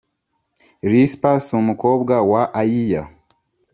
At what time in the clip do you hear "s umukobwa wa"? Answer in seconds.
1.45-2.43